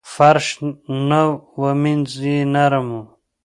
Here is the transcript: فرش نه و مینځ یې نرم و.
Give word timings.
فرش 0.13 0.47
نه 1.09 1.21
و 1.59 1.61
مینځ 1.81 2.09
یې 2.25 2.37
نرم 2.53 2.87
و. 2.99 3.01